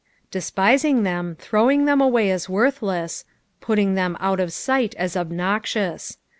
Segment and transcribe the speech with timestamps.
[0.31, 3.23] Despising them, throwing them away as worthless,
[3.59, 6.17] putting them out of sight SB obnoxious.